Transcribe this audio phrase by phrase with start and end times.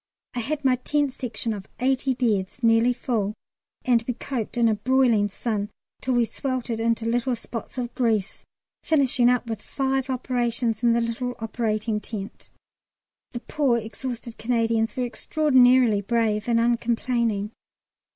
[0.33, 3.35] I had my Tent Section of eighty beds nearly full,
[3.85, 5.69] and we coped in a broiling sun
[6.01, 8.43] till we sweltered into little spots of grease,
[8.81, 12.49] finishing up with five operations in the little operating tent.
[13.33, 17.51] The poor exhausted Canadians were extraordinarily brave and uncomplaining.